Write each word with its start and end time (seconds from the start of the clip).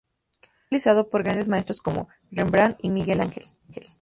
Fue 0.31 0.77
utilizado 0.77 1.11
por 1.11 1.21
grandes 1.21 1.47
maestros 1.47 1.79
como 1.79 2.09
Rembrandt 2.31 2.79
y 2.81 2.89
Miguel 2.89 3.21
Angel. 3.21 3.45